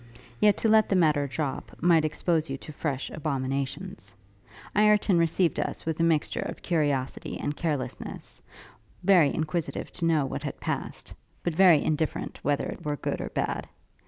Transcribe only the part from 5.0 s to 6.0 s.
received us with